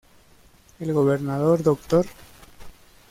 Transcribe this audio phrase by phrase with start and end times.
[0.79, 2.07] El gobernador Dr.